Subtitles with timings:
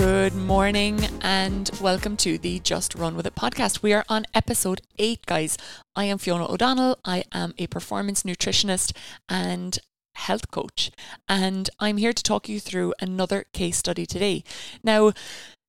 [0.00, 3.82] Good morning and welcome to the Just Run With It podcast.
[3.82, 5.58] We are on episode eight, guys.
[5.94, 6.98] I am Fiona O'Donnell.
[7.04, 8.96] I am a performance nutritionist
[9.28, 9.78] and
[10.14, 10.90] health coach,
[11.28, 14.42] and I'm here to talk you through another case study today.
[14.82, 15.12] Now,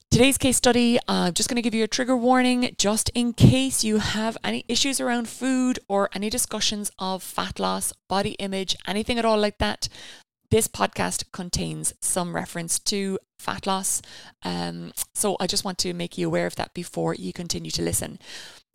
[0.09, 3.85] Today's case study, I'm just going to give you a trigger warning just in case
[3.85, 9.17] you have any issues around food or any discussions of fat loss, body image, anything
[9.17, 9.87] at all like that.
[10.51, 14.01] This podcast contains some reference to fat loss.
[14.43, 17.81] Um, so I just want to make you aware of that before you continue to
[17.81, 18.19] listen.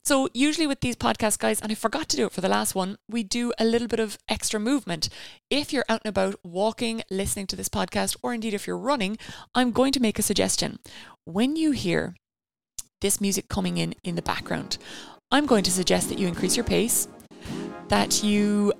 [0.02, 2.74] So, usually with these podcasts, guys, and I forgot to do it for the last
[2.74, 5.10] one, we do a little bit of extra movement.
[5.50, 9.18] If you're out and about walking, listening to this podcast, or indeed if you're running,
[9.54, 10.78] I'm going to make a suggestion.
[11.24, 12.14] When you hear
[13.02, 14.78] this music coming in in the background,
[15.30, 17.08] I'm going to suggest that you increase your pace,
[17.88, 18.72] that you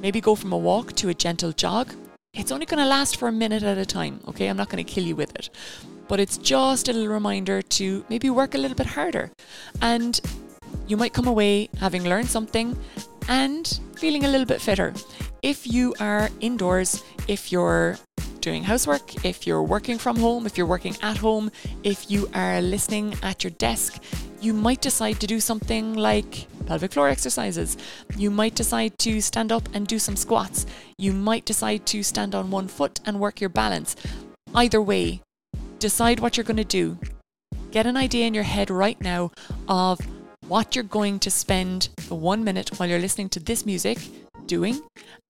[0.00, 1.92] maybe go from a walk to a gentle jog.
[2.36, 4.48] It's only going to last for a minute at a time, okay?
[4.48, 5.50] I'm not going to kill you with it
[6.08, 9.30] but it's just a little reminder to maybe work a little bit harder.
[9.80, 10.20] And
[10.86, 12.78] you might come away having learned something
[13.28, 14.94] and feeling a little bit fitter.
[15.42, 17.98] If you are indoors, if you're
[18.40, 21.50] doing housework, if you're working from home, if you're working at home,
[21.82, 24.02] if you are listening at your desk,
[24.40, 27.76] you might decide to do something like pelvic floor exercises.
[28.16, 30.66] You might decide to stand up and do some squats.
[30.98, 33.96] You might decide to stand on one foot and work your balance.
[34.54, 35.22] Either way,
[35.78, 36.98] decide what you're going to do.
[37.72, 39.32] Get an idea in your head right now
[39.68, 39.98] of
[40.48, 43.98] what you're going to spend the one minute while you're listening to this music
[44.46, 44.80] doing.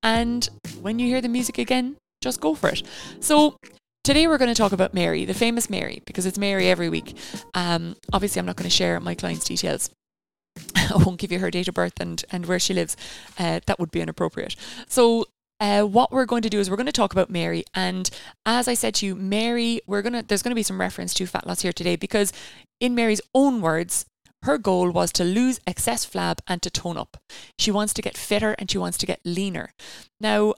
[0.02, 0.48] And
[0.80, 2.82] when you hear the music again, just go for it.
[3.20, 3.56] So,
[4.04, 7.16] today we're going to talk about Mary, the famous Mary, because it's Mary every week.
[7.54, 9.90] Um, obviously, I'm not going to share my client's details.
[10.74, 12.96] I won't give you her date of birth and, and where she lives.
[13.38, 14.54] Uh, that would be inappropriate.
[14.88, 15.26] So,
[15.58, 17.64] uh, what we're going to do is we're going to talk about Mary.
[17.74, 18.10] And
[18.44, 21.26] as I said to you, Mary, we're gonna there's going to be some reference to
[21.26, 22.30] fat loss here today because
[22.78, 24.04] in Mary's own words,
[24.46, 27.16] her goal was to lose excess flab and to tone up.
[27.58, 29.72] She wants to get fitter and she wants to get leaner.
[30.20, 30.54] Now,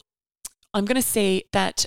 [0.75, 1.87] I'm going to say that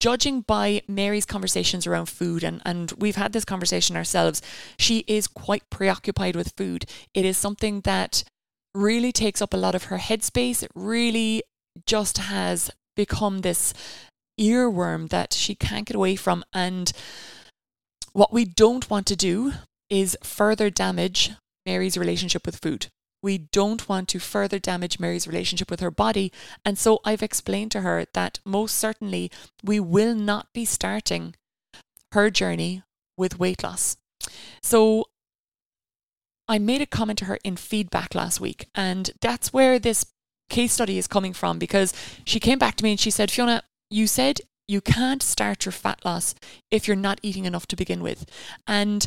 [0.00, 4.42] judging by Mary's conversations around food, and, and we've had this conversation ourselves,
[4.78, 6.86] she is quite preoccupied with food.
[7.14, 8.22] It is something that
[8.72, 10.62] really takes up a lot of her headspace.
[10.62, 11.42] It really
[11.86, 13.74] just has become this
[14.38, 16.44] earworm that she can't get away from.
[16.52, 16.92] And
[18.12, 19.52] what we don't want to do
[19.94, 21.30] is further damage
[21.64, 22.88] Mary's relationship with food.
[23.22, 26.32] We don't want to further damage Mary's relationship with her body.
[26.64, 29.30] And so I've explained to her that most certainly
[29.62, 31.36] we will not be starting
[32.10, 32.82] her journey
[33.16, 33.96] with weight loss.
[34.62, 35.04] So
[36.48, 40.04] I made a comment to her in feedback last week, and that's where this
[40.50, 41.94] case study is coming from because
[42.24, 45.72] she came back to me and she said, Fiona, you said you can't start your
[45.72, 46.34] fat loss
[46.70, 48.26] if you're not eating enough to begin with.
[48.66, 49.06] And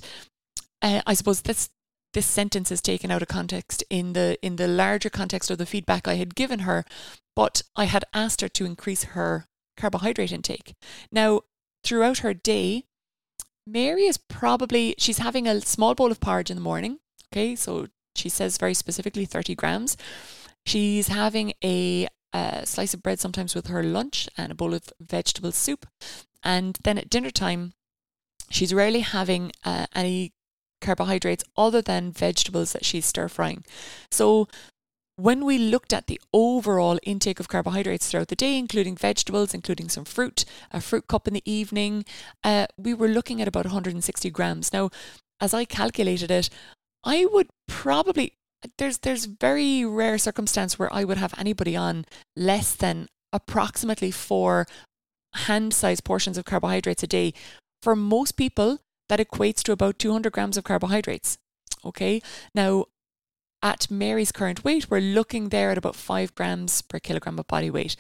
[0.82, 1.70] uh, I suppose this
[2.14, 5.66] this sentence is taken out of context in the in the larger context of the
[5.66, 6.86] feedback I had given her,
[7.36, 10.76] but I had asked her to increase her carbohydrate intake.
[11.12, 11.42] Now,
[11.84, 12.86] throughout her day,
[13.68, 17.00] Mary is probably she's having a small bowl of porridge in the morning.
[17.32, 19.98] Okay, so she says very specifically 30 grams.
[20.66, 24.92] She's having a, a slice of bread sometimes with her lunch and a bowl of
[25.00, 25.86] vegetable soup.
[26.44, 27.74] And then at dinner time,
[28.50, 30.34] she's rarely having uh, any
[30.82, 33.64] carbohydrates other than vegetables that she's stir frying.
[34.12, 34.48] So
[35.16, 39.90] when we looked at the overall intake of carbohydrates throughout the day, including vegetables, including
[39.90, 42.06] some fruit, a fruit cup in the evening,
[42.44, 44.72] uh, we were looking at about 160 grams.
[44.72, 44.92] Now,
[45.42, 46.50] as I calculated it,
[47.04, 48.34] I would probably
[48.78, 52.06] there's there's very rare circumstance where I would have anybody on
[52.36, 54.66] less than approximately four
[55.34, 57.34] hand-sized portions of carbohydrates a day.
[57.82, 61.38] For most people, that equates to about 200 grams of carbohydrates.
[61.86, 62.22] Okay,
[62.54, 62.86] now
[63.62, 67.70] at Mary's current weight, we're looking there at about five grams per kilogram of body
[67.70, 67.96] weight.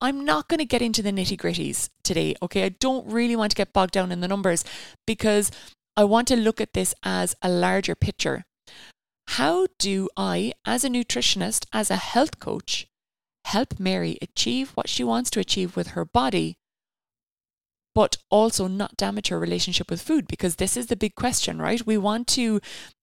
[0.00, 2.34] I'm not going to get into the nitty gritties today.
[2.42, 4.64] Okay, I don't really want to get bogged down in the numbers
[5.06, 5.50] because
[5.96, 8.44] I want to look at this as a larger picture.
[9.28, 12.86] How do I, as a nutritionist, as a health coach,
[13.46, 16.56] help Mary achieve what she wants to achieve with her body,
[17.94, 20.26] but also not damage her relationship with food?
[20.26, 21.84] Because this is the big question, right?
[21.86, 22.60] We want to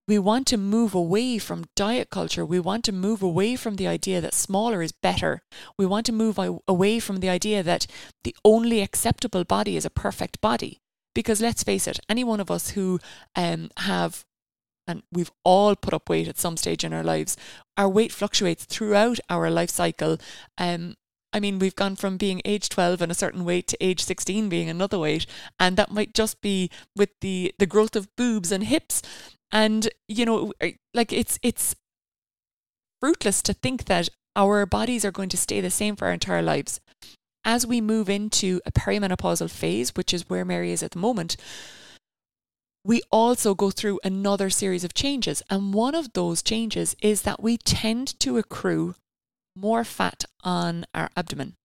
[0.07, 2.45] we want to move away from diet culture.
[2.45, 5.41] We want to move away from the idea that smaller is better.
[5.77, 7.87] We want to move away from the idea that
[8.23, 10.81] the only acceptable body is a perfect body.
[11.13, 12.99] Because let's face it, any one of us who
[13.35, 14.25] um, have
[14.87, 17.37] and we've all put up weight at some stage in our lives.
[17.77, 20.17] Our weight fluctuates throughout our life cycle.
[20.57, 20.95] Um,
[21.33, 24.49] I mean, we've gone from being age 12 and a certain weight to age 16
[24.49, 25.25] being another weight.
[25.59, 29.01] And that might just be with the, the growth of boobs and hips.
[29.51, 30.53] And, you know,
[30.93, 31.75] like it's, it's
[32.99, 36.41] fruitless to think that our bodies are going to stay the same for our entire
[36.41, 36.79] lives.
[37.43, 41.37] As we move into a perimenopausal phase, which is where Mary is at the moment,
[42.83, 45.41] we also go through another series of changes.
[45.49, 48.95] And one of those changes is that we tend to accrue
[49.55, 51.55] more fat on our abdomen.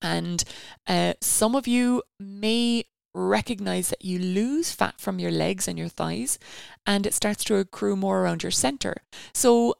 [0.00, 0.44] And
[0.86, 2.84] uh, some of you may
[3.14, 6.38] recognize that you lose fat from your legs and your thighs,
[6.86, 8.98] and it starts to accrue more around your center.
[9.34, 9.74] So,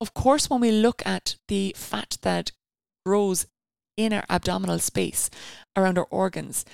[0.00, 2.52] of course, when we look at the fat that
[3.04, 3.46] grows
[3.96, 5.30] in our abdominal space
[5.76, 6.64] around our organs,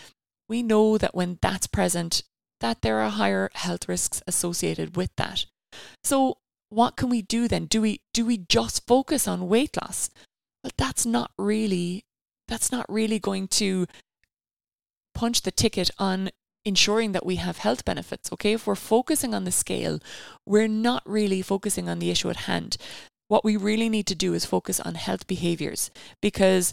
[0.48, 2.22] we know that when that's present,
[2.60, 5.44] that there are higher health risks associated with that.
[6.02, 6.38] So
[6.72, 7.66] what can we do then?
[7.66, 10.08] Do we do we just focus on weight loss?
[10.62, 12.04] But that's not really
[12.48, 13.86] that's not really going to
[15.14, 16.30] punch the ticket on
[16.64, 18.32] ensuring that we have health benefits.
[18.32, 20.00] Okay, if we're focusing on the scale,
[20.46, 22.76] we're not really focusing on the issue at hand.
[23.28, 25.90] What we really need to do is focus on health behaviors
[26.20, 26.72] because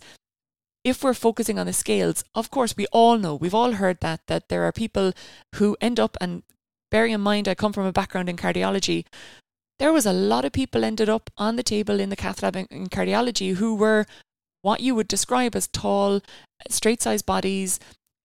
[0.86, 4.22] if we're focusing on the scales, of course, we all know, we've all heard that,
[4.28, 5.12] that there are people
[5.56, 6.44] who end up, and
[6.90, 9.06] bearing in mind, I come from a background in cardiology,
[9.80, 12.56] there was a lot of people ended up on the table in the cath lab
[12.56, 14.06] in, in cardiology who were
[14.62, 16.22] what you would describe as tall,
[16.70, 17.80] straight sized bodies,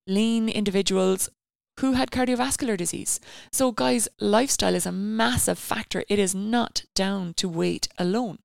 [0.06, 1.30] lean individuals
[1.80, 3.20] who had cardiovascular disease.
[3.52, 6.04] So, guys, lifestyle is a massive factor.
[6.08, 8.38] It is not down to weight alone.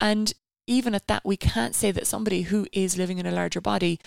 [0.00, 0.32] And
[0.66, 4.00] even at that, we can't say that somebody who is living in a larger body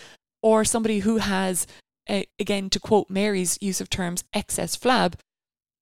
[0.43, 1.65] or somebody who has,
[2.07, 5.13] uh, again, to quote Mary's use of terms, excess flab,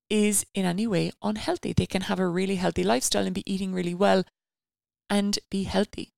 [0.09, 1.73] is in any way unhealthy.
[1.73, 4.23] They can have a really healthy lifestyle and be eating really well
[5.09, 6.11] and be healthy.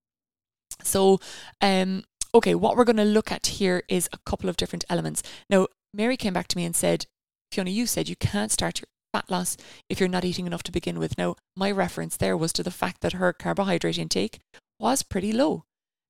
[0.84, 1.20] So,
[1.62, 2.04] um,
[2.34, 5.22] okay, what we're going to look at here is a couple of different elements.
[5.50, 7.06] Now, Mary came back to me and said,
[7.52, 9.58] Fiona, you said you can't start your fat loss
[9.90, 11.18] if you're not eating enough to begin with.
[11.18, 14.40] Now, my reference there was to the fact that her carbohydrate intake
[14.80, 15.66] was pretty low.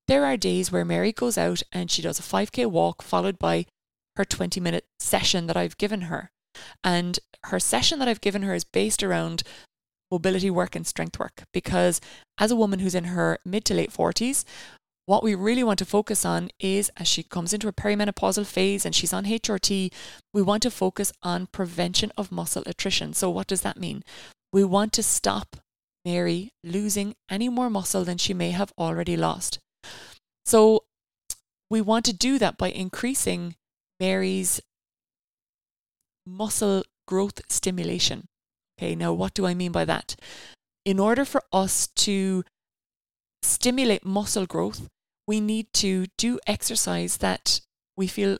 [0.08, 3.66] There are days where Mary goes out and she does a 5k walk followed by
[4.16, 6.30] her 20 minute session that I've given her.
[6.84, 9.42] And her session that I've given her is based around
[10.10, 12.00] mobility work and strength work because
[12.38, 14.44] as a woman who's in her mid to late 40s,
[15.06, 18.86] what we really want to focus on is as she comes into a perimenopausal phase
[18.86, 19.92] and she's on HRT,
[20.32, 23.12] we want to focus on prevention of muscle attrition.
[23.12, 24.04] So, what does that mean?
[24.52, 25.56] We want to stop
[26.04, 29.58] Mary losing any more muscle than she may have already lost.
[30.46, 30.84] So,
[31.68, 33.56] we want to do that by increasing
[33.98, 34.60] Mary's
[36.26, 38.26] muscle growth stimulation.
[38.78, 40.16] Okay, now what do I mean by that?
[40.84, 42.44] In order for us to
[43.42, 44.88] stimulate muscle growth,
[45.26, 47.60] we need to do exercise that
[47.96, 48.38] we feel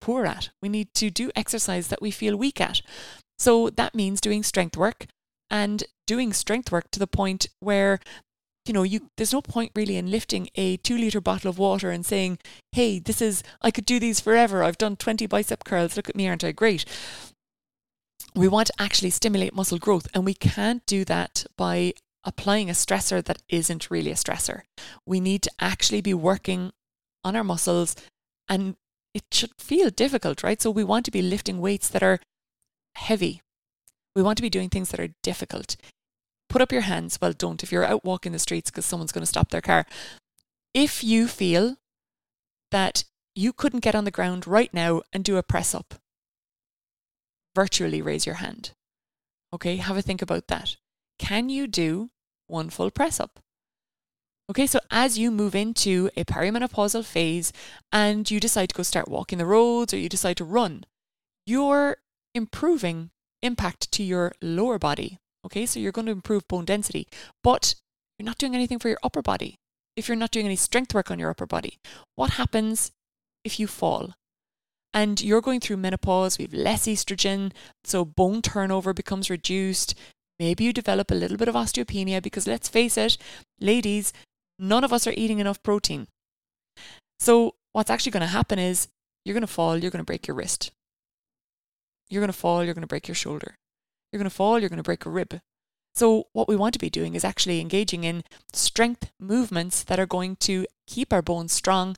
[0.00, 0.50] poor at.
[0.60, 2.82] We need to do exercise that we feel weak at.
[3.38, 5.06] So that means doing strength work
[5.50, 8.00] and doing strength work to the point where
[8.66, 11.90] you know you there's no point really in lifting a 2 liter bottle of water
[11.90, 12.38] and saying
[12.72, 16.16] hey this is I could do these forever I've done 20 bicep curls look at
[16.16, 16.84] me aren't I great
[18.34, 21.92] we want to actually stimulate muscle growth and we can't do that by
[22.24, 24.62] applying a stressor that isn't really a stressor.
[25.06, 26.72] We need to actually be working
[27.24, 27.96] on our muscles
[28.48, 28.76] and
[29.14, 30.60] it should feel difficult, right?
[30.62, 32.20] So we want to be lifting weights that are
[32.94, 33.42] heavy.
[34.14, 35.76] We want to be doing things that are difficult.
[36.52, 37.18] Put up your hands.
[37.20, 39.86] Well, don't if you're out walking the streets because someone's going to stop their car.
[40.74, 41.76] If you feel
[42.70, 43.04] that
[43.34, 45.94] you couldn't get on the ground right now and do a press up,
[47.54, 48.72] virtually raise your hand.
[49.52, 50.76] Okay, have a think about that.
[51.18, 52.10] Can you do
[52.52, 53.40] one full press up.
[54.50, 57.52] Okay, so as you move into a perimenopausal phase
[57.90, 60.84] and you decide to go start walking the roads or you decide to run,
[61.46, 61.96] you're
[62.34, 65.18] improving impact to your lower body.
[65.44, 67.08] Okay, so you're going to improve bone density,
[67.42, 67.74] but
[68.18, 69.56] you're not doing anything for your upper body.
[69.96, 71.78] If you're not doing any strength work on your upper body,
[72.14, 72.92] what happens
[73.44, 74.14] if you fall?
[74.94, 77.52] And you're going through menopause, we have less estrogen,
[77.84, 79.94] so bone turnover becomes reduced,
[80.42, 83.16] Maybe you develop a little bit of osteopenia because let's face it,
[83.60, 84.12] ladies,
[84.58, 86.08] none of us are eating enough protein.
[87.20, 88.88] So, what's actually going to happen is
[89.24, 90.72] you're going to fall, you're going to break your wrist.
[92.08, 93.54] You're going to fall, you're going to break your shoulder.
[94.12, 95.40] You're going to fall, you're going to break a rib.
[95.94, 100.06] So, what we want to be doing is actually engaging in strength movements that are
[100.06, 101.96] going to keep our bones strong.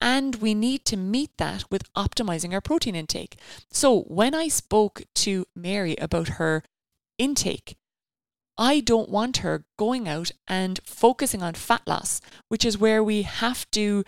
[0.00, 3.36] And we need to meet that with optimizing our protein intake.
[3.70, 6.62] So, when I spoke to Mary about her
[7.18, 7.76] intake.
[8.56, 13.22] I don't want her going out and focusing on fat loss, which is where we
[13.22, 14.04] have to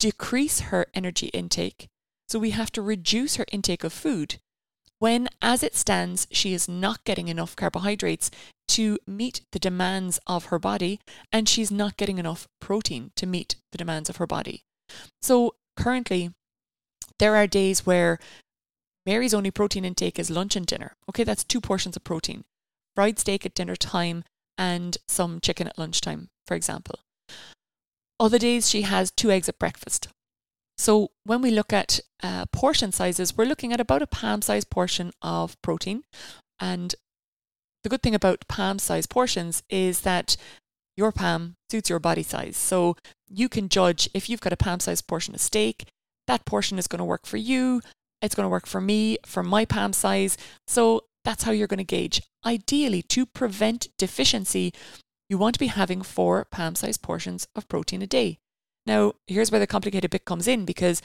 [0.00, 1.88] decrease her energy intake.
[2.28, 4.40] So we have to reduce her intake of food
[5.04, 8.30] when, as it stands, she is not getting enough carbohydrates
[8.66, 10.98] to meet the demands of her body,
[11.30, 14.62] and she's not getting enough protein to meet the demands of her body.
[15.20, 16.32] So, currently,
[17.18, 18.18] there are days where
[19.04, 20.94] Mary's only protein intake is lunch and dinner.
[21.10, 22.44] Okay, that's two portions of protein
[22.96, 24.24] fried steak at dinner time
[24.56, 27.00] and some chicken at lunchtime, for example.
[28.18, 30.08] Other days, she has two eggs at breakfast.
[30.76, 34.64] So when we look at uh, portion sizes, we're looking at about a palm size
[34.64, 36.02] portion of protein.
[36.60, 36.94] And
[37.82, 40.36] the good thing about palm size portions is that
[40.96, 42.56] your palm suits your body size.
[42.56, 42.96] So
[43.28, 45.88] you can judge if you've got a palm size portion of steak,
[46.26, 47.82] that portion is going to work for you.
[48.22, 50.36] It's going to work for me, for my palm size.
[50.66, 52.22] So that's how you're going to gauge.
[52.44, 54.72] Ideally, to prevent deficiency,
[55.28, 58.38] you want to be having four palm size portions of protein a day.
[58.86, 61.00] Now, here's where the complicated bit comes in because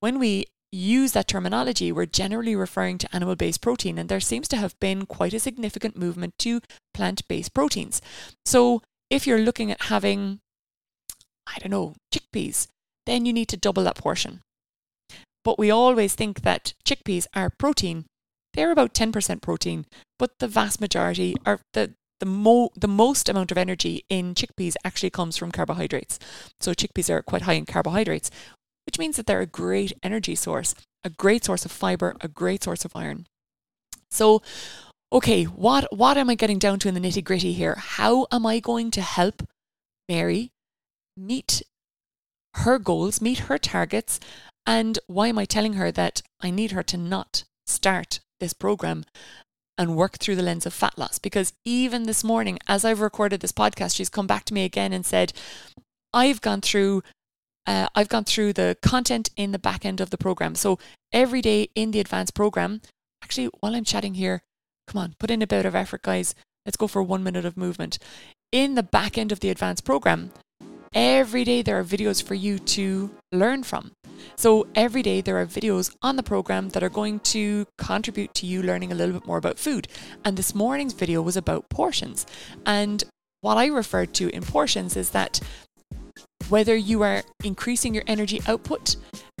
[0.00, 4.48] when we use that terminology, we're generally referring to animal based protein, and there seems
[4.48, 6.60] to have been quite a significant movement to
[6.94, 8.00] plant based proteins.
[8.44, 10.40] So, if you're looking at having,
[11.46, 12.68] I don't know, chickpeas,
[13.06, 14.40] then you need to double that portion.
[15.44, 18.04] But we always think that chickpeas are protein.
[18.54, 19.86] They're about 10% protein,
[20.18, 24.76] but the vast majority are the the mo the most amount of energy in chickpeas
[24.84, 26.18] actually comes from carbohydrates.
[26.60, 28.30] So chickpeas are quite high in carbohydrates,
[28.86, 32.62] which means that they're a great energy source, a great source of fiber, a great
[32.62, 33.26] source of iron.
[34.10, 34.42] So
[35.12, 37.74] okay, what what am I getting down to in the nitty-gritty here?
[37.76, 39.42] How am I going to help
[40.08, 40.50] Mary
[41.16, 41.62] meet
[42.54, 44.20] her goals, meet her targets,
[44.66, 49.04] and why am I telling her that I need her to not start this program
[49.80, 51.18] and work through the lens of fat loss.
[51.18, 54.92] Because even this morning, as I've recorded this podcast, she's come back to me again
[54.92, 55.32] and said,
[56.12, 57.02] I've gone through
[57.66, 60.54] uh, I've gone through the content in the back end of the program.
[60.54, 60.78] So
[61.12, 62.80] every day in the advanced program,
[63.22, 64.42] actually, while I'm chatting here,
[64.86, 66.34] come on, put in a bit of effort, guys.
[66.66, 67.98] Let's go for one minute of movement.
[68.52, 70.32] In the back end of the advanced program,
[70.92, 73.92] every day there are videos for you to learn from.
[74.36, 78.46] So every day there are videos on the program that are going to contribute to
[78.46, 79.88] you learning a little bit more about food.
[80.24, 82.26] And this morning's video was about portions.
[82.66, 83.04] And
[83.40, 85.40] what I referred to in portions is that
[86.48, 88.96] whether you are increasing your energy output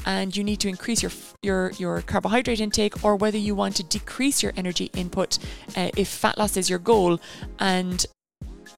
[0.06, 3.82] and you need to increase your your your carbohydrate intake or whether you want to
[3.82, 5.38] decrease your energy input
[5.76, 7.20] uh, if fat loss is your goal
[7.58, 8.06] and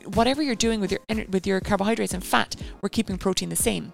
[0.02, 3.92] whatever you're doing with your with your carbohydrates and fat, we're keeping protein the same.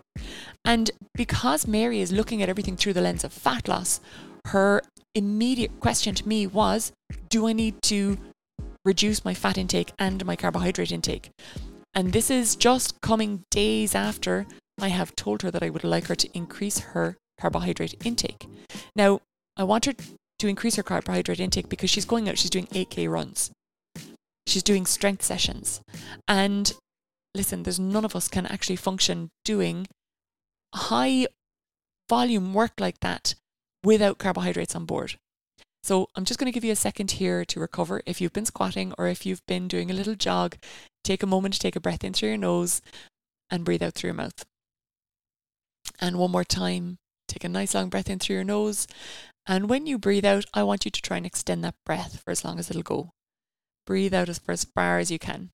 [0.65, 4.01] And because Mary is looking at everything through the lens of fat loss,
[4.47, 4.83] her
[5.15, 6.93] immediate question to me was,
[7.29, 8.19] do I need to
[8.85, 11.31] reduce my fat intake and my carbohydrate intake?
[11.95, 14.47] And this is just coming days after
[14.81, 18.47] I have told her that I would like her to increase her carbohydrate intake.
[18.95, 19.21] Now,
[19.57, 19.95] I want her
[20.39, 23.51] to increase her carbohydrate intake because she's going out, she's doing 8K runs.
[24.49, 25.83] She's doing strength sessions.
[26.27, 26.73] And
[27.35, 29.87] listen, there's none of us can actually function doing
[30.75, 31.27] high
[32.09, 33.35] volume work like that
[33.85, 35.17] without carbohydrates on board.
[35.83, 38.01] So I'm just going to give you a second here to recover.
[38.07, 40.57] If you've been squatting or if you've been doing a little jog,
[41.05, 42.81] take a moment to take a breath in through your nose
[43.51, 44.45] and breathe out through your mouth.
[46.01, 48.87] And one more time, take a nice long breath in through your nose.
[49.47, 52.31] And when you breathe out, I want you to try and extend that breath for
[52.31, 53.11] as long as it'll go.
[53.89, 55.49] Breathe out as, as far as you can.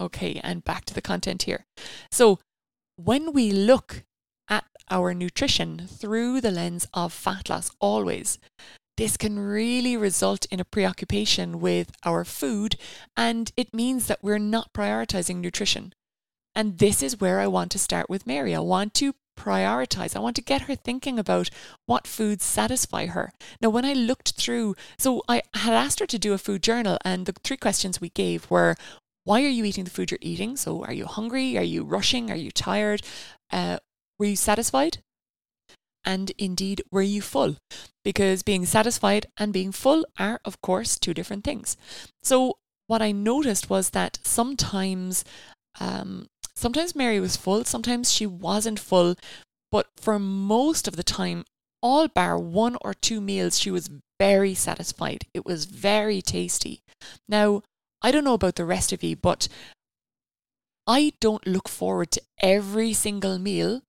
[0.00, 1.66] Okay, and back to the content here.
[2.10, 2.38] So,
[2.96, 4.04] when we look
[4.48, 8.38] at our nutrition through the lens of fat loss, always,
[8.96, 12.76] this can really result in a preoccupation with our food,
[13.18, 15.92] and it means that we're not prioritizing nutrition.
[16.54, 18.54] And this is where I want to start with Mary.
[18.54, 20.16] I want to prioritize.
[20.16, 21.50] I want to get her thinking about
[21.86, 23.32] what foods satisfy her.
[23.60, 26.98] Now, when I looked through, so I had asked her to do a food journal,
[27.04, 28.76] and the three questions we gave were
[29.24, 30.56] why are you eating the food you're eating?
[30.56, 31.56] So, are you hungry?
[31.56, 32.30] Are you rushing?
[32.30, 33.02] Are you tired?
[33.50, 33.78] Uh,
[34.18, 34.98] were you satisfied?
[36.04, 37.56] And indeed, were you full?
[38.04, 41.76] Because being satisfied and being full are, of course, two different things.
[42.22, 42.58] So,
[42.88, 45.24] what I noticed was that sometimes
[45.78, 46.26] um,
[46.62, 49.16] Sometimes Mary was full, sometimes she wasn't full,
[49.72, 51.44] but for most of the time,
[51.82, 53.90] all bar one or two meals, she was
[54.20, 55.26] very satisfied.
[55.34, 56.82] It was very tasty.
[57.28, 57.62] Now,
[58.00, 59.48] I don't know about the rest of you, but
[60.86, 63.82] I don't look forward to every single meal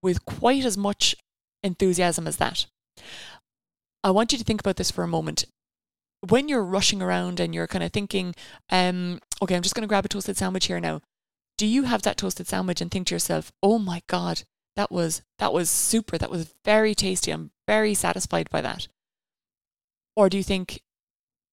[0.00, 1.16] with quite as much
[1.64, 2.66] enthusiasm as that.
[4.04, 5.44] I want you to think about this for a moment.
[6.28, 8.34] when you're rushing around and you're kind of thinking,
[8.70, 11.00] um, okay, I'm just going to grab a toasted sandwich here now.
[11.56, 14.42] Do you have that toasted sandwich and think to yourself, oh my God,
[14.76, 16.18] that was that was super.
[16.18, 17.30] That was very tasty.
[17.30, 18.88] I'm very satisfied by that.
[20.16, 20.80] Or do you think,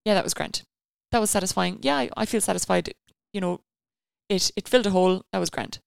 [0.05, 0.63] yeah, that was grand.
[1.11, 1.79] That was satisfying.
[1.81, 2.93] Yeah, I, I feel satisfied.
[3.33, 3.61] You know,
[4.29, 5.23] it it filled a hole.
[5.31, 5.79] That was grand.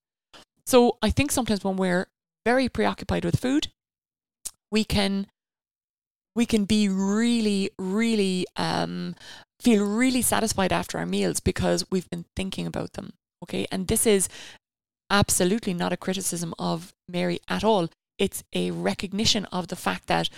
[0.65, 2.07] So I think sometimes when we're
[2.45, 3.67] very preoccupied with food,
[4.71, 5.27] we can
[6.35, 9.15] we can be really, really um,
[9.59, 13.13] feel really satisfied after our meals because we've been thinking about them.
[13.43, 14.29] Okay, and this is
[15.09, 17.89] absolutely not a criticism of Mary at all.
[18.17, 20.29] It's a recognition of the fact that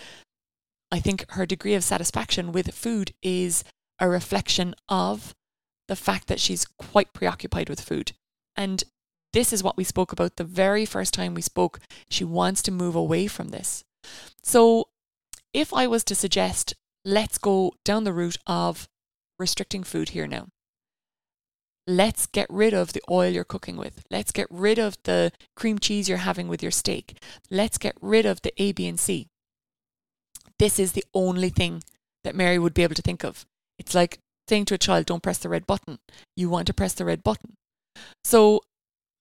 [0.92, 3.64] I think her degree of satisfaction with food is
[4.00, 5.36] a reflection of
[5.88, 8.14] the fact that she's quite preoccupied with food.
[8.56, 8.84] And
[9.34, 11.80] this is what we spoke about the very first time we spoke.
[12.10, 13.84] She wants to move away from this.
[14.44, 14.88] So,
[15.54, 16.74] if I was to suggest,
[17.04, 18.88] let's go down the route of
[19.40, 20.48] restricting food here now.
[21.88, 24.04] Let's get rid of the oil you're cooking with.
[24.12, 27.18] Let's get rid of the cream cheese you're having with your steak.
[27.50, 29.28] Let's get rid of the A, B, and C.
[30.60, 31.84] This is the only thing
[32.24, 33.46] that Mary would be able to think of.
[33.80, 36.00] It's like saying to a child, don't press the red button.
[36.36, 37.54] You want to press the red button.
[38.24, 38.62] So,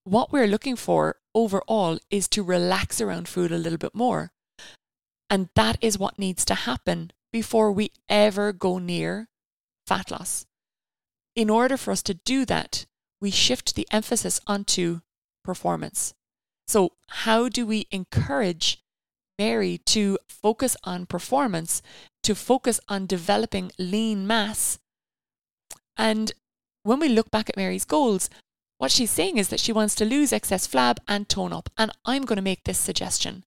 [0.03, 4.31] what we're looking for overall is to relax around food a little bit more.
[5.29, 9.27] And that is what needs to happen before we ever go near
[9.85, 10.46] fat loss.
[11.37, 12.87] In order for us to do that,
[13.21, 15.01] we shift the emphasis onto
[15.43, 16.15] performance.
[16.67, 18.83] So, how do we encourage
[19.37, 21.83] Mary to focus on performance,
[22.23, 24.79] to focus on developing lean mass?
[25.95, 26.31] And
[26.81, 28.31] when we look back at Mary's goals,
[28.79, 31.69] what she's saying is that she wants to lose excess flab and tone up.
[31.77, 33.43] And I'm going to make this suggestion.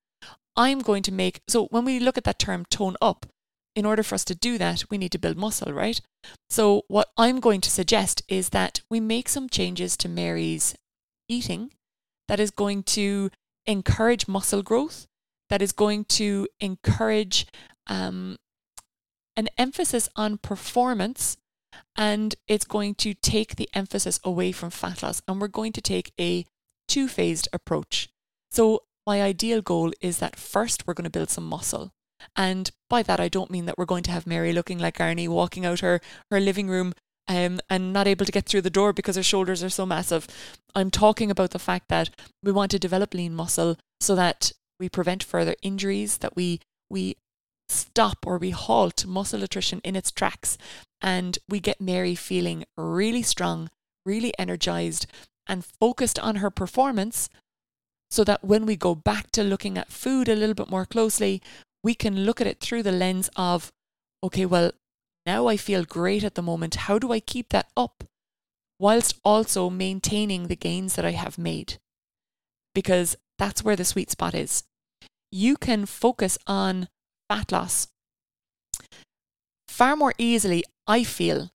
[0.55, 3.27] I'm going to make, so when we look at that term tone up,
[3.75, 6.01] in order for us to do that, we need to build muscle, right?
[6.49, 10.75] So, what I'm going to suggest is that we make some changes to Mary's
[11.29, 11.73] eating
[12.29, 13.31] that is going to
[13.67, 15.07] encourage muscle growth,
[15.49, 17.47] that is going to encourage
[17.87, 18.37] um,
[19.37, 21.37] an emphasis on performance,
[21.97, 25.23] and it's going to take the emphasis away from fat loss.
[25.27, 26.47] And we're going to take a
[26.89, 28.09] two phased approach.
[28.51, 31.93] So, my ideal goal is that first we're going to build some muscle.
[32.37, 35.29] And by that, I don't mean that we're going to have Mary looking like Arnie
[35.29, 36.93] walking out her, her living room
[37.29, 40.27] um, and not able to get through the door because her shoulders are so massive.
[40.75, 42.11] I'm talking about the fact that
[42.43, 47.17] we want to develop lean muscle so that we prevent further injuries, that we, we
[47.69, 50.59] stop or we halt muscle attrition in its tracks,
[51.01, 53.71] and we get Mary feeling really strong,
[54.05, 55.07] really energized,
[55.47, 57.31] and focused on her performance
[58.11, 61.41] so that when we go back to looking at food a little bit more closely,
[61.83, 63.73] we can look at it through the lens of,
[64.23, 64.73] okay, well,
[65.27, 66.75] now I feel great at the moment.
[66.87, 68.05] How do I keep that up
[68.79, 71.79] whilst also maintaining the gains that I have made?
[72.75, 74.65] Because that's where the sweet spot is.
[75.33, 76.89] You can focus on
[77.29, 77.89] fat loss
[79.81, 81.49] far more easily, I feel,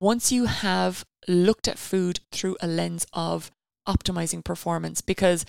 [0.00, 3.50] once you have looked at food through a lens of
[3.86, 5.02] optimizing performance.
[5.02, 5.44] Because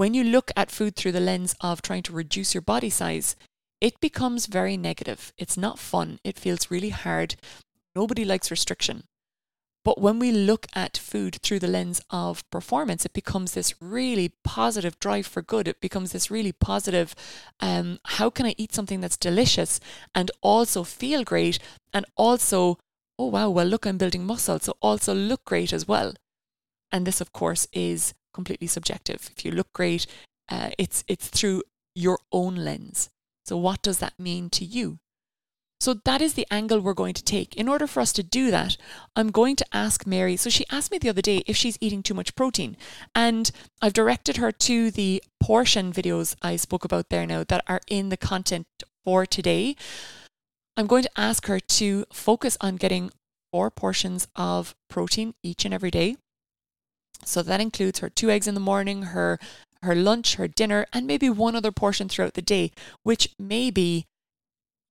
[0.00, 3.36] when you look at food through the lens of trying to reduce your body size,
[3.82, 5.30] it becomes very negative.
[5.36, 6.18] It's not fun.
[6.24, 7.36] It feels really hard.
[7.94, 9.04] Nobody likes restriction.
[9.84, 14.32] But when we look at food through the lens of performance, it becomes this really
[14.42, 15.68] positive drive for good.
[15.68, 17.14] It becomes this really positive,
[17.60, 19.80] um, how can I eat something that's delicious
[20.14, 21.58] and also feel great
[21.92, 22.78] and also,
[23.18, 24.60] oh wow, well, look, I'm building muscle.
[24.60, 26.14] So also look great as well.
[26.90, 29.30] And this, of course, is completely subjective.
[29.36, 30.06] If you look great,
[30.48, 31.62] uh, it's it's through
[31.94, 33.10] your own lens.
[33.44, 34.98] So what does that mean to you?
[35.80, 37.56] So that is the angle we're going to take.
[37.56, 38.76] In order for us to do that,
[39.16, 40.36] I'm going to ask Mary.
[40.36, 42.76] So she asked me the other day if she's eating too much protein.
[43.14, 47.80] And I've directed her to the portion videos I spoke about there now that are
[47.88, 48.66] in the content
[49.04, 49.74] for today.
[50.76, 53.10] I'm going to ask her to focus on getting
[53.50, 56.16] four portions of protein each and every day.
[57.24, 59.38] So that includes her two eggs in the morning, her
[59.82, 62.70] her lunch, her dinner, and maybe one other portion throughout the day,
[63.02, 64.04] which may be,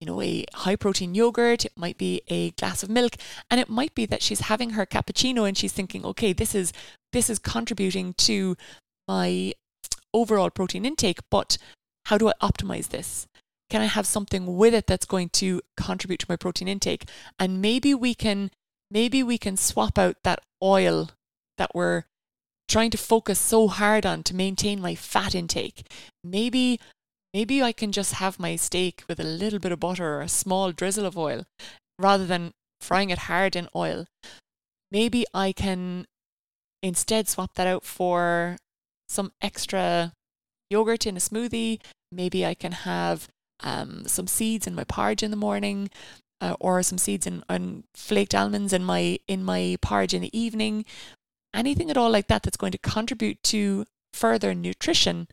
[0.02, 3.16] you know, a high protein yogurt, it might be a glass of milk,
[3.52, 6.74] and it might be that she's having her cappuccino and she's thinking, okay, this is
[7.14, 8.56] this is contributing to
[9.08, 9.54] my
[10.14, 11.58] overall protein intake, but
[12.06, 13.28] how do I optimize this?
[13.70, 17.08] Can I have something with it that's going to contribute to my protein intake?
[17.38, 18.50] And maybe we can
[18.90, 21.12] maybe we can swap out that oil
[21.58, 22.06] that we're
[22.70, 25.86] trying to focus so hard on to maintain my fat intake.
[26.24, 26.80] Maybe
[27.34, 30.30] maybe I can just have my steak with a little bit of butter or a
[30.30, 31.46] small drizzle of oil.
[32.00, 34.06] rather than frying it hard in oil,
[34.90, 36.06] maybe I can
[36.82, 38.56] instead swap that out for
[39.10, 40.14] some extra
[40.70, 41.82] yogurt in a smoothie.
[42.10, 43.28] Maybe I can have
[43.60, 45.90] um, some seeds in my porridge in the morning,
[46.42, 50.38] uh, or some seeds and, and flaked almonds in my in my porridge in the
[50.38, 50.86] evening.
[51.54, 55.28] Anything at all like that that's going to contribute to further nutrition,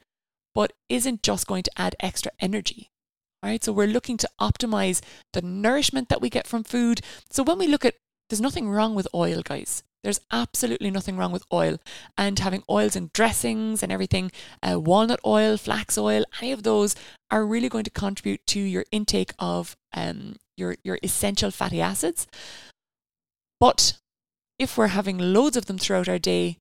[0.55, 2.91] but isn't just going to add extra energy.
[3.43, 5.03] Right, so we're looking to optimize
[5.33, 7.01] the nourishment that we get from food.
[7.31, 7.95] So when we look at,
[8.29, 9.85] there's nothing wrong with oil, guys.
[10.03, 11.79] There's absolutely nothing wrong with oil
[12.17, 14.31] and having oils and dressings and everything.
[14.63, 16.95] Uh, walnut oil, flax oil, any of those
[17.31, 22.27] are really going to contribute to your intake of um, your, your essential fatty acids.
[23.59, 23.99] But
[24.59, 26.59] if we're having loads of them throughout our day,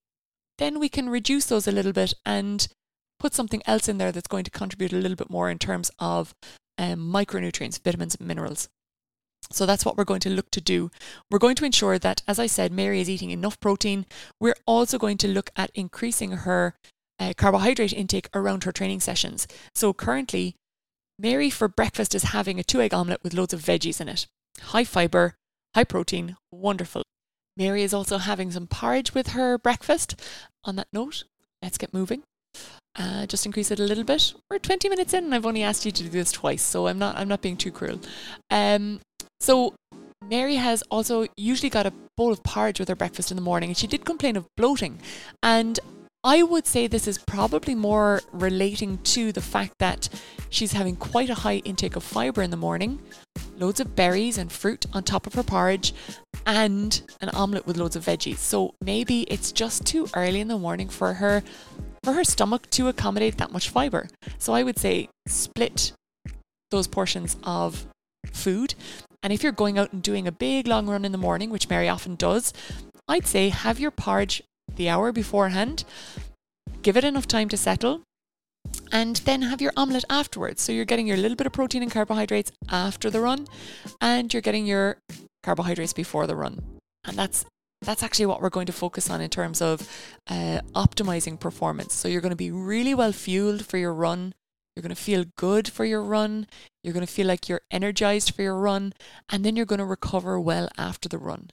[0.58, 2.68] then we can reduce those a little bit and
[3.20, 5.92] put something else in there that's going to contribute a little bit more in terms
[6.00, 6.34] of
[6.78, 8.70] um, micronutrients, vitamins, minerals.
[9.52, 10.90] So that's what we're going to look to do.
[11.30, 14.06] We're going to ensure that, as I said, Mary is eating enough protein.
[14.40, 16.76] We're also going to look at increasing her
[17.20, 19.48] uh, carbohydrate intake around her training sessions.
[19.76, 20.56] So currently,
[21.20, 24.26] Mary for breakfast is having a two egg omelette with loads of veggies in it.
[24.60, 25.36] High fiber,
[25.76, 27.04] high protein, wonderful.
[27.58, 30.20] Mary is also having some porridge with her breakfast.
[30.64, 31.24] On that note,
[31.62, 32.24] let's get moving.
[32.98, 34.34] Uh, just increase it a little bit.
[34.50, 37.00] We're 20 minutes in and I've only asked you to do this twice, so I'm
[37.00, 38.00] not I'm not being too cruel.
[38.50, 39.02] Um,
[39.40, 39.76] so
[40.24, 43.70] Mary has also usually got a bowl of porridge with her breakfast in the morning,
[43.70, 45.00] and she did complain of bloating.
[45.44, 45.80] And
[46.24, 50.10] I would say this is probably more relating to the fact that
[50.50, 53.00] she's having quite a high intake of fibre in the morning,
[53.58, 55.94] loads of berries and fruit on top of her porridge,
[56.46, 58.38] and an omelette with loads of veggies.
[58.38, 61.44] So maybe it's just too early in the morning for her
[62.04, 64.08] for her stomach to accommodate that much fibre.
[64.38, 65.94] So I would say split
[66.70, 67.88] those portions of
[68.32, 68.76] food
[69.26, 71.68] and if you're going out and doing a big long run in the morning, which
[71.68, 72.54] Mary often does,
[73.08, 74.44] I'd say have your porridge
[74.76, 75.84] the hour beforehand,
[76.84, 78.04] give it enough time to settle,
[78.92, 80.62] and then have your omelette afterwards.
[80.62, 83.48] So you're getting your little bit of protein and carbohydrates after the run,
[84.02, 84.98] and you're getting your
[85.44, 86.62] carbohydrates before the run.
[87.04, 87.46] And that's
[87.82, 89.88] that's actually what we're going to focus on in terms of
[90.28, 91.94] uh, optimizing performance.
[91.94, 94.34] So you're going to be really well fueled for your run.
[94.76, 96.48] You're going to feel good for your run.
[96.84, 98.94] You're going to feel like you're energized for your run.
[99.30, 101.52] And then you're going to recover well after the run.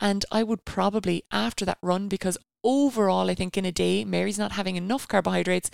[0.00, 4.38] And I would probably, after that run, because overall, I think in a day, Mary's
[4.38, 5.70] not having enough carbohydrates,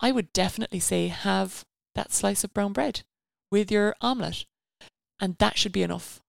[0.00, 3.02] I would definitely say have that slice of brown bread
[3.50, 4.44] with your omelette.
[5.20, 6.20] And that should be enough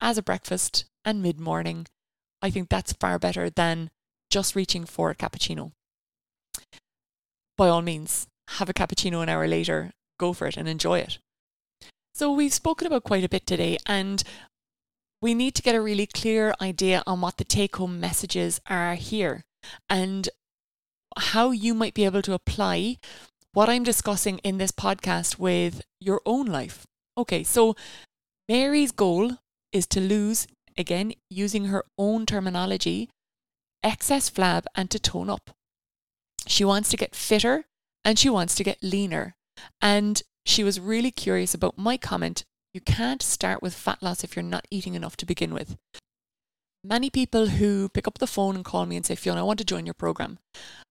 [0.00, 1.86] as a breakfast and mid morning.
[2.42, 3.90] I think that's far better than
[4.30, 5.72] just reaching for a cappuccino.
[7.56, 11.18] By all means, have a cappuccino an hour later, go for it and enjoy it.
[12.14, 14.22] So, we've spoken about quite a bit today, and
[15.20, 18.94] we need to get a really clear idea on what the take home messages are
[18.94, 19.44] here
[19.88, 20.28] and
[21.18, 22.98] how you might be able to apply
[23.52, 26.86] what I'm discussing in this podcast with your own life.
[27.16, 27.74] Okay, so
[28.48, 29.32] Mary's goal
[29.72, 33.10] is to lose, again, using her own terminology,
[33.82, 35.50] excess flab and to tone up.
[36.46, 37.64] She wants to get fitter
[38.04, 39.34] and she wants to get leaner.
[39.82, 44.36] And she was really curious about my comment you can't start with fat loss if
[44.36, 45.76] you're not eating enough to begin with.
[46.84, 49.58] Many people who pick up the phone and call me and say, Fiona, I want
[49.58, 50.38] to join your program,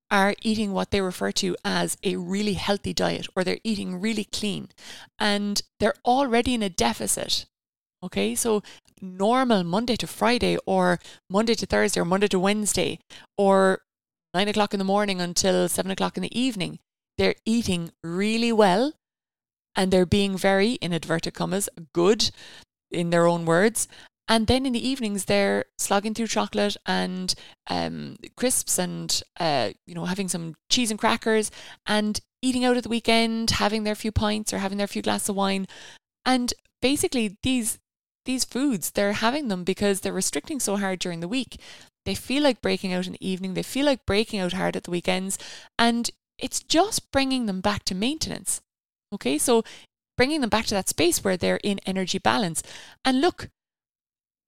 [0.10, 4.24] are eating what they refer to as a really healthy diet or they're eating really
[4.24, 4.70] clean
[5.20, 7.46] and they're already in a deficit.
[8.04, 8.64] Okay, so
[9.02, 13.00] normal Monday to Friday or Monday to Thursday or Monday to Wednesday
[13.38, 13.82] or
[14.34, 16.80] nine o'clock in the morning until seven o'clock in the evening
[17.18, 18.94] they're eating really well
[19.76, 22.32] and they're being very, in inverted commas, good
[22.92, 23.88] in their own words.
[24.28, 27.34] And then in the evenings, they're slogging through chocolate and
[27.70, 31.50] um, crisps and, uh, you know, having some cheese and crackers
[31.86, 35.30] and eating out at the weekend, having their few pints or having their few glasses
[35.30, 35.66] of wine.
[36.26, 37.80] And basically, these
[38.26, 41.60] these foods, they're having them because they're restricting so hard during the week.
[42.06, 43.54] They feel like breaking out in the evening.
[43.54, 45.40] They feel like breaking out hard at the weekends.
[45.80, 48.62] And it's just bringing them back to maintenance.
[49.14, 49.64] Okay, so
[50.18, 52.62] bringing them back to that space where they're in energy balance.
[53.06, 53.50] And look,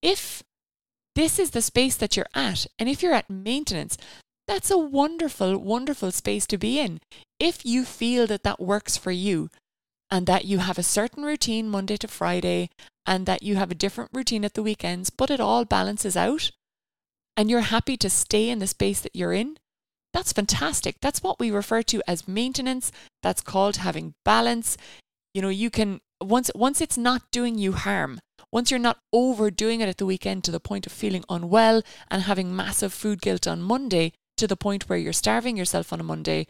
[0.02, 0.44] if
[1.16, 3.98] this is the space that you're at, and if you're at maintenance,
[4.48, 7.00] that's a wonderful, wonderful space to be in.
[7.40, 9.50] If you feel that that works for you
[10.10, 12.70] and that you have a certain routine Monday to Friday
[13.06, 16.52] and that you have a different routine at the weekends, but it all balances out
[17.38, 19.58] and you're happy to stay in the space that you're in,
[20.14, 20.96] that's fantastic.
[21.02, 22.92] That's what we refer to as maintenance.
[23.22, 24.78] That's called having balance.
[25.34, 28.19] You know, you can once once it's not doing you harm,
[28.51, 32.23] once you're not overdoing it at the weekend to the point of feeling unwell and
[32.23, 36.03] having massive food guilt on Monday to the point where you're starving yourself on a
[36.03, 36.47] Monday,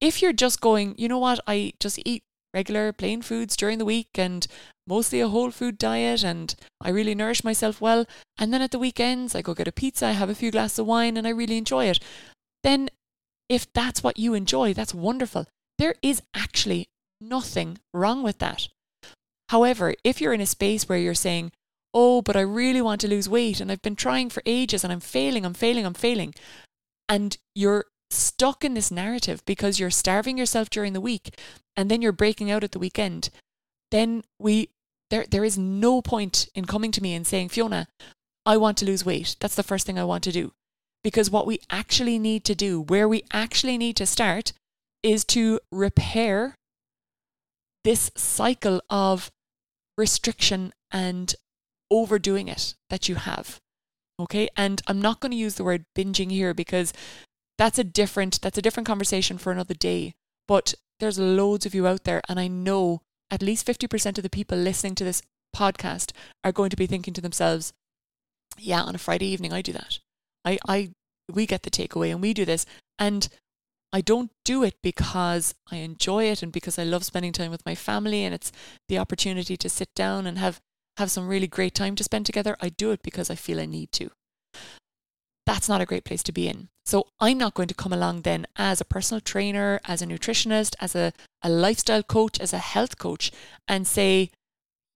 [0.00, 3.84] if you're just going, you know what, I just eat regular plain foods during the
[3.84, 4.46] week and
[4.86, 8.06] mostly a whole food diet and I really nourish myself well,
[8.38, 10.80] and then at the weekends I go get a pizza, I have a few glasses
[10.80, 12.00] of wine and I really enjoy it,
[12.64, 12.90] then
[13.48, 15.46] if that's what you enjoy, that's wonderful.
[15.78, 16.88] There is actually
[17.20, 18.68] nothing wrong with that.
[19.50, 21.52] However, if you're in a space where you're saying,
[21.92, 24.92] oh, but I really want to lose weight and I've been trying for ages and
[24.92, 26.34] I'm failing, I'm failing, I'm failing,
[27.08, 31.36] and you're stuck in this narrative because you're starving yourself during the week
[31.76, 33.30] and then you're breaking out at the weekend,
[33.90, 34.70] then we
[35.10, 37.88] there there is no point in coming to me and saying, Fiona,
[38.46, 39.36] I want to lose weight.
[39.40, 40.52] That's the first thing I want to do.
[41.02, 44.52] Because what we actually need to do, where we actually need to start,
[45.02, 46.54] is to repair
[47.84, 49.30] this cycle of
[49.96, 51.34] restriction and
[51.90, 53.58] overdoing it that you have.
[54.18, 54.48] Okay?
[54.56, 56.92] And I'm not going to use the word binging here because
[57.58, 60.14] that's a different that's a different conversation for another day.
[60.48, 64.30] But there's loads of you out there and I know at least 50% of the
[64.30, 65.22] people listening to this
[65.54, 66.12] podcast
[66.44, 67.72] are going to be thinking to themselves,
[68.58, 69.98] yeah, on a Friday evening I do that.
[70.44, 70.90] I I
[71.32, 72.66] we get the takeaway and we do this
[72.98, 73.28] and
[73.92, 77.66] I don't do it because I enjoy it and because I love spending time with
[77.66, 78.52] my family and it's
[78.88, 80.60] the opportunity to sit down and have
[80.96, 82.56] have some really great time to spend together.
[82.60, 84.10] I do it because I feel I need to.
[85.46, 86.68] That's not a great place to be in.
[86.84, 90.74] So I'm not going to come along then as a personal trainer, as a nutritionist,
[90.80, 93.32] as a, a lifestyle coach, as a health coach
[93.66, 94.30] and say,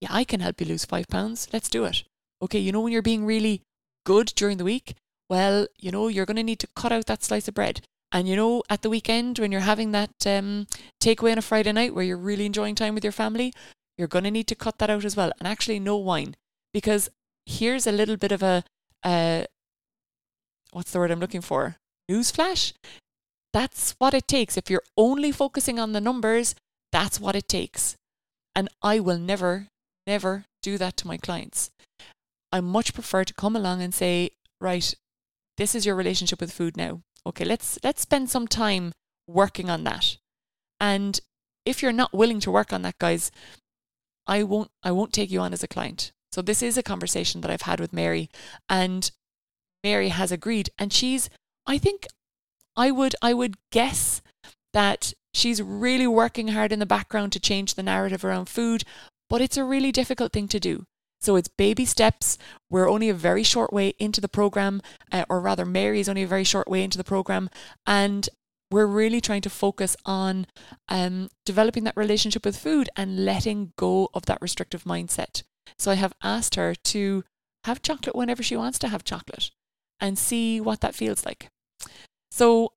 [0.00, 1.48] yeah, I can help you lose five pounds.
[1.52, 2.04] Let's do it.
[2.42, 3.62] Okay, you know when you're being really
[4.04, 4.94] good during the week?
[5.30, 7.80] Well, you know, you're going to need to cut out that slice of bread.
[8.14, 10.68] And you know, at the weekend when you're having that um,
[11.02, 13.52] takeaway on a Friday night where you're really enjoying time with your family,
[13.98, 15.32] you're going to need to cut that out as well.
[15.40, 16.36] And actually, no wine,
[16.72, 17.10] because
[17.44, 18.62] here's a little bit of a,
[19.02, 19.44] uh,
[20.70, 21.76] what's the word I'm looking for?
[22.08, 22.72] Newsflash.
[23.52, 24.56] That's what it takes.
[24.56, 26.54] If you're only focusing on the numbers,
[26.92, 27.96] that's what it takes.
[28.54, 29.66] And I will never,
[30.06, 31.70] never do that to my clients.
[32.52, 34.94] I much prefer to come along and say, right,
[35.56, 38.92] this is your relationship with food now okay, let's let's spend some time
[39.26, 40.16] working on that.
[40.80, 41.20] And
[41.64, 43.30] if you're not willing to work on that, guys,
[44.26, 46.12] I won't I won't take you on as a client.
[46.32, 48.28] So this is a conversation that I've had with Mary
[48.68, 49.10] and
[49.82, 51.30] Mary has agreed and she's
[51.66, 52.06] I think
[52.76, 54.20] I would I would guess
[54.72, 58.84] that she's really working hard in the background to change the narrative around food,
[59.30, 60.84] but it's a really difficult thing to do.
[61.24, 62.36] So it's baby steps.
[62.68, 66.22] We're only a very short way into the program, uh, or rather, Mary is only
[66.22, 67.48] a very short way into the program.
[67.86, 68.28] And
[68.70, 70.46] we're really trying to focus on
[70.88, 75.44] um, developing that relationship with food and letting go of that restrictive mindset.
[75.78, 77.24] So I have asked her to
[77.64, 79.50] have chocolate whenever she wants to have chocolate
[79.98, 81.48] and see what that feels like.
[82.32, 82.72] So,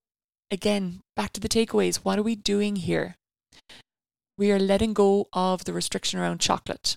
[0.50, 1.98] again, back to the takeaways.
[1.98, 3.16] What are we doing here?
[4.38, 6.96] We are letting go of the restriction around chocolate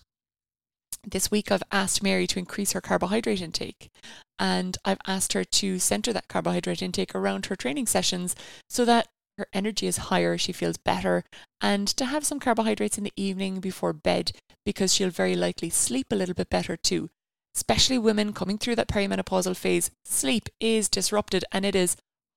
[1.07, 3.91] this week I've asked Mary to increase her carbohydrate intake
[4.39, 8.35] and I've asked her to center that carbohydrate intake around her training sessions
[8.69, 9.09] so that
[9.39, 11.25] her energy is higher, she feels better,
[11.61, 14.33] and to have some carbohydrates in the evening before bed
[14.65, 17.09] because she'll very likely sleep a little bit better too.
[17.55, 21.97] Especially women coming through that perimenopausal phase, sleep is disrupted and it is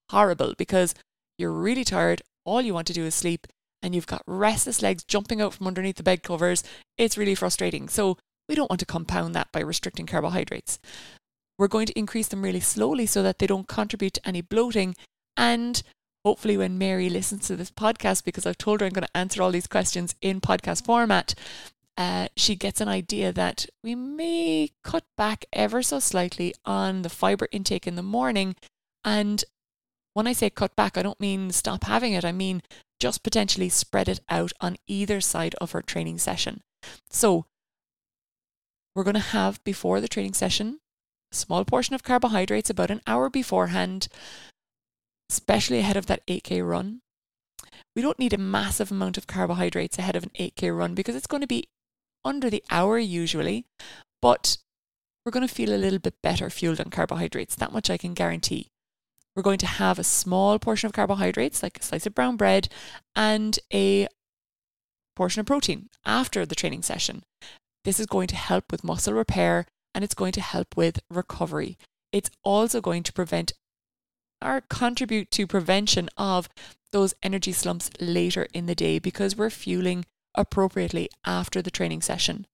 [0.09, 0.95] horrible because
[1.37, 3.47] you're really tired, all you want to do is sleep,
[3.81, 6.63] and you've got restless legs jumping out from underneath the bed covers.
[6.97, 7.89] It's really frustrating.
[7.89, 8.17] So
[8.47, 10.79] we don't want to compound that by restricting carbohydrates.
[11.57, 14.95] We're going to increase them really slowly so that they don't contribute to any bloating.
[15.37, 15.81] And
[16.25, 19.41] hopefully, when Mary listens to this podcast, because I've told her I'm going to answer
[19.41, 21.35] all these questions in podcast format,
[21.95, 27.09] uh, she gets an idea that we may cut back ever so slightly on the
[27.09, 28.55] fiber intake in the morning.
[29.05, 29.43] And
[30.13, 32.61] when I say cut back, I don't mean stop having it, I mean
[32.99, 36.61] just potentially spread it out on either side of her training session.
[37.09, 37.45] So,
[38.95, 40.79] we're going to have before the training session
[41.31, 44.07] a small portion of carbohydrates about an hour beforehand,
[45.29, 46.99] especially ahead of that 8K run.
[47.95, 51.27] We don't need a massive amount of carbohydrates ahead of an 8K run because it's
[51.27, 51.65] going to be
[52.23, 53.65] under the hour usually,
[54.21, 54.57] but
[55.25, 57.55] we're going to feel a little bit better fueled on carbohydrates.
[57.55, 58.67] That much I can guarantee.
[59.35, 62.67] We're going to have a small portion of carbohydrates, like a slice of brown bread,
[63.15, 64.07] and a
[65.15, 67.23] portion of protein after the training session.
[67.83, 71.77] This is going to help with muscle repair and it's going to help with recovery.
[72.11, 73.53] It's also going to prevent
[74.43, 76.49] or contribute to prevention of
[76.91, 82.45] those energy slumps later in the day because we're fueling appropriately after the training session.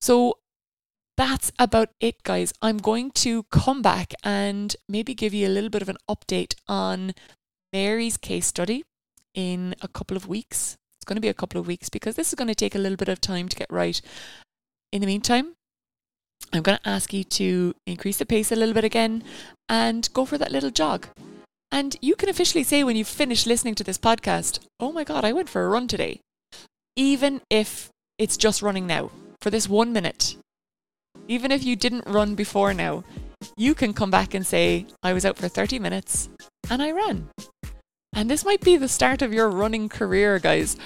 [0.00, 0.38] So
[1.16, 2.52] that's about it, guys.
[2.62, 6.54] I'm going to come back and maybe give you a little bit of an update
[6.68, 7.12] on
[7.72, 8.84] Mary's case study
[9.34, 10.76] in a couple of weeks.
[11.08, 12.98] Going to be a couple of weeks because this is going to take a little
[12.98, 13.98] bit of time to get right.
[14.92, 15.54] In the meantime,
[16.52, 19.24] I'm going to ask you to increase the pace a little bit again
[19.70, 21.06] and go for that little jog.
[21.72, 25.24] And you can officially say when you've finished listening to this podcast, oh my God,
[25.24, 26.20] I went for a run today.
[26.94, 30.36] Even if it's just running now for this one minute.
[31.26, 33.02] Even if you didn't run before now,
[33.56, 36.28] you can come back and say, I was out for 30 minutes
[36.68, 37.30] and I ran.
[38.18, 40.76] And this might be the start of your running career, guys.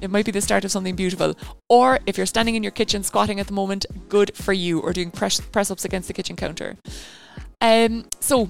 [0.00, 1.36] It might be the start of something beautiful.
[1.68, 4.92] Or if you're standing in your kitchen squatting at the moment, good for you, or
[4.92, 6.76] doing press, press ups against the kitchen counter.
[7.60, 8.48] Um, so,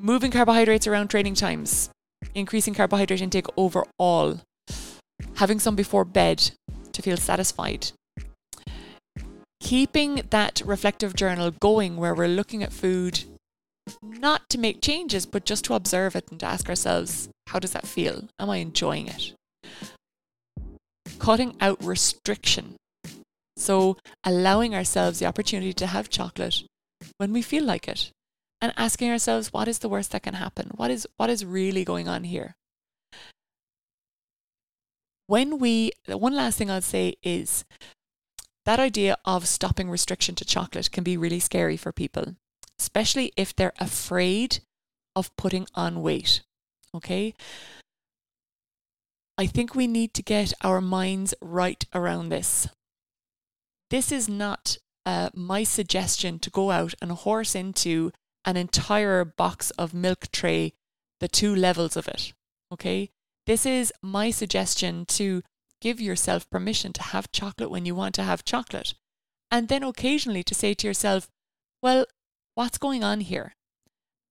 [0.00, 1.90] moving carbohydrates around training times,
[2.34, 4.40] increasing carbohydrate intake overall,
[5.36, 6.50] having some before bed
[6.90, 7.92] to feel satisfied,
[9.60, 13.22] keeping that reflective journal going where we're looking at food
[14.02, 17.72] not to make changes, but just to observe it and to ask ourselves, how does
[17.72, 18.28] that feel?
[18.38, 19.34] Am I enjoying it?
[21.18, 22.76] Cutting out restriction.
[23.56, 26.62] So, allowing ourselves the opportunity to have chocolate
[27.18, 28.10] when we feel like it
[28.60, 30.70] and asking ourselves, what is the worst that can happen?
[30.76, 32.54] What is, what is really going on here?
[35.26, 37.64] When we, one last thing I'll say is
[38.66, 42.36] that idea of stopping restriction to chocolate can be really scary for people
[42.80, 44.60] especially if they're afraid
[45.14, 46.40] of putting on weight.
[46.94, 47.34] Okay?
[49.36, 52.68] I think we need to get our minds right around this.
[53.90, 58.12] This is not uh, my suggestion to go out and horse into
[58.44, 60.72] an entire box of milk tray,
[61.20, 62.32] the two levels of it.
[62.72, 63.10] Okay?
[63.46, 65.42] This is my suggestion to
[65.80, 68.94] give yourself permission to have chocolate when you want to have chocolate.
[69.50, 71.28] And then occasionally to say to yourself,
[71.82, 72.04] well,
[72.60, 73.54] what's going on here?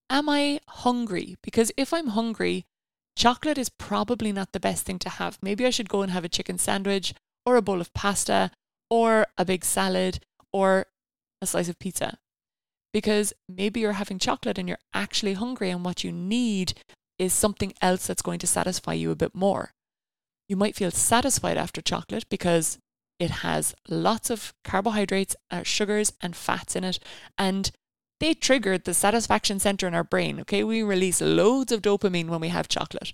[0.07, 1.37] Am I hungry?
[1.41, 2.67] Because if I'm hungry,
[3.15, 5.39] chocolate is probably not the best thing to have.
[5.41, 8.51] Maybe I should go and have a chicken sandwich or a bowl of pasta
[8.87, 10.19] or a big salad
[10.53, 10.85] or
[11.41, 12.19] a slice of pizza.
[12.93, 16.73] Because maybe you're having chocolate and you're actually hungry, and what you need
[17.17, 19.73] is something else that's going to satisfy you a bit more.
[20.47, 22.77] You might feel satisfied after chocolate because
[23.19, 26.99] it has lots of carbohydrates, uh, sugars, and fats in it,
[27.39, 27.71] and
[28.19, 30.41] they triggered the satisfaction center in our brain.
[30.41, 33.13] Okay, we release loads of dopamine when we have chocolate.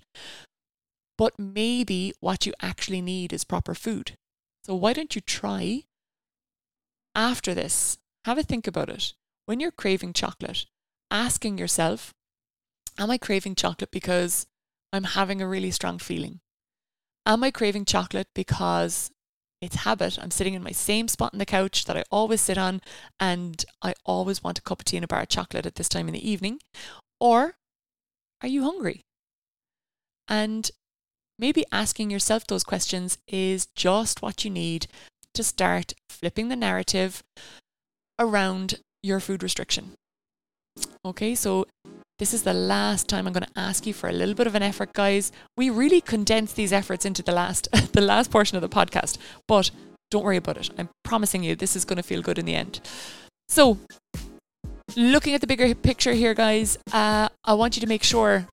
[1.16, 4.16] But maybe what you actually need is proper food.
[4.64, 5.84] So why don't you try
[7.14, 7.98] after this?
[8.24, 9.14] Have a think about it.
[9.46, 10.66] When you're craving chocolate,
[11.10, 12.12] asking yourself,
[12.98, 14.46] Am I craving chocolate because
[14.92, 16.40] I'm having a really strong feeling?
[17.26, 19.10] Am I craving chocolate because
[19.60, 20.18] it's habit.
[20.20, 22.80] I'm sitting in my same spot on the couch that I always sit on,
[23.18, 25.88] and I always want a cup of tea and a bar of chocolate at this
[25.88, 26.60] time in the evening.
[27.20, 27.54] Or
[28.42, 29.04] are you hungry?
[30.28, 30.70] And
[31.38, 34.88] maybe asking yourself those questions is just what you need
[35.34, 37.22] to start flipping the narrative
[38.18, 39.92] around your food restriction.
[41.04, 41.66] Okay, so
[42.18, 44.54] this is the last time I'm going to ask you for a little bit of
[44.54, 45.32] an effort, guys.
[45.56, 49.70] We really condense these efforts into the last the last portion of the podcast, but
[50.10, 50.70] don't worry about it.
[50.78, 52.80] I'm promising you this is going to feel good in the end.
[53.48, 53.78] So,
[54.96, 58.46] looking at the bigger picture here, guys, uh, I want you to make sure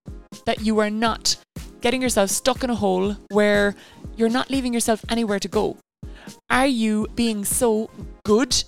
[0.45, 1.37] that you are not
[1.81, 3.75] getting yourself stuck in a hole where
[4.17, 5.77] you're not leaving yourself anywhere to go.
[6.49, 7.89] Are you being so
[8.25, 8.63] good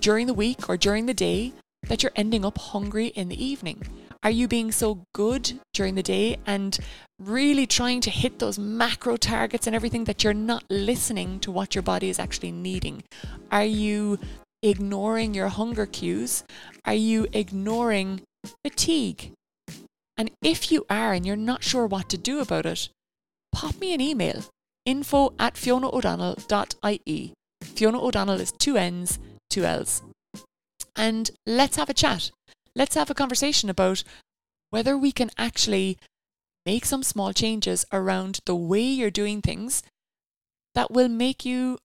[0.00, 1.52] during the week or during the day
[1.88, 3.82] that you're ending up hungry in the evening?
[4.22, 6.78] Are you being so good during the day and
[7.18, 11.74] really trying to hit those macro targets and everything that you're not listening to what
[11.74, 13.04] your body is actually needing?
[13.52, 14.18] Are you
[14.62, 16.44] ignoring your hunger cues?
[16.84, 18.22] Are you ignoring
[18.64, 19.32] fatigue?
[20.16, 22.88] And if you are and you're not sure what to do about it,
[23.52, 24.44] pop me an email
[24.84, 27.32] info at fionaodonnell.ie.
[27.62, 29.18] Fiona O'Donnell is two N's,
[29.50, 30.02] two L's
[30.98, 32.30] and let's have a chat.
[32.74, 34.04] Let's have a conversation about
[34.70, 35.96] whether we can actually
[36.66, 39.82] make some small changes around the way you're doing things
[40.74, 41.78] that will make you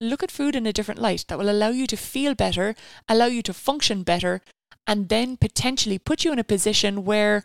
[0.00, 2.74] look at food in a different light, that will allow you to feel better,
[3.08, 4.40] allow you to function better,
[4.86, 7.44] and then potentially put you in a position where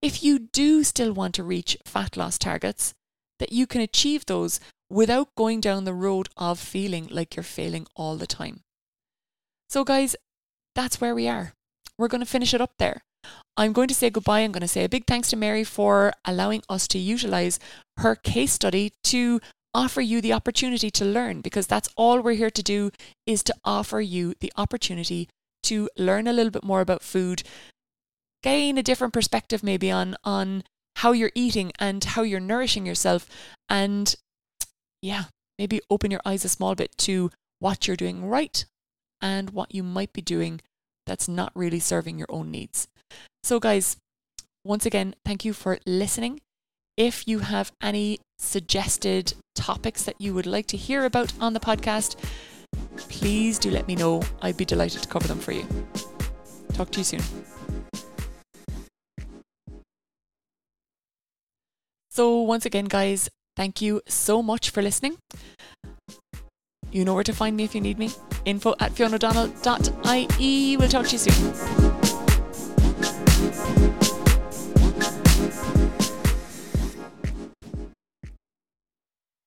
[0.00, 2.92] if you do still want to reach fat loss targets,
[3.38, 4.60] that you can achieve those
[4.90, 8.63] without going down the road of feeling like you're failing all the time.
[9.68, 10.16] So, guys,
[10.74, 11.52] that's where we are.
[11.98, 13.02] We're going to finish it up there.
[13.56, 14.40] I'm going to say goodbye.
[14.40, 17.58] I'm going to say a big thanks to Mary for allowing us to utilize
[17.98, 19.40] her case study to
[19.72, 22.90] offer you the opportunity to learn because that's all we're here to do
[23.26, 25.28] is to offer you the opportunity
[25.64, 27.42] to learn a little bit more about food,
[28.42, 30.62] gain a different perspective maybe on on
[30.96, 33.28] how you're eating and how you're nourishing yourself
[33.68, 34.14] and
[35.02, 35.24] yeah,
[35.58, 38.64] maybe open your eyes a small bit to what you're doing right
[39.24, 40.60] and what you might be doing
[41.06, 42.86] that's not really serving your own needs.
[43.42, 43.96] So guys,
[44.64, 46.40] once again, thank you for listening.
[46.96, 51.60] If you have any suggested topics that you would like to hear about on the
[51.60, 52.16] podcast,
[52.96, 54.22] please do let me know.
[54.42, 55.66] I'd be delighted to cover them for you.
[56.74, 57.20] Talk to you soon.
[62.10, 65.16] So, once again, guys, thank you so much for listening.
[66.94, 68.12] You know where to find me if you need me.
[68.44, 70.76] Info at fionaodonnell.ie.
[70.76, 71.44] We'll talk to you soon.